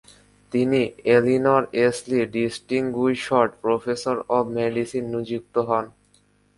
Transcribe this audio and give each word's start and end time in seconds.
তিনি 0.51 0.81
Eleanor 1.15 1.63
Easley 1.87 2.19
distinguished 2.35 3.49
professor 3.63 4.15
of 4.37 4.45
medicine 4.57 5.03
নিযুক্ত 5.13 5.55
হন। 5.67 5.85